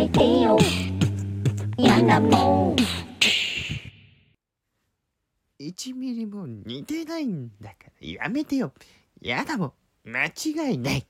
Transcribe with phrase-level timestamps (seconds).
[0.00, 0.58] めてよ。
[1.76, 2.76] 嫌なもん。
[5.60, 8.72] 1ミリも似てないんだからやめてよ。
[9.20, 9.72] やだもん。
[10.10, 11.06] 間違いない。